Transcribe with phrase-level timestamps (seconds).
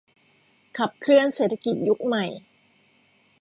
[0.77, 2.25] ขับเคลื่อนเศรษฐกิจยุคใหม่